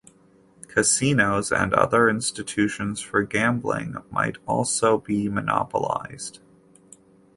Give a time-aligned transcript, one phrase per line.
[0.67, 6.39] Casinos and other institutions for gambling might also be monopolized.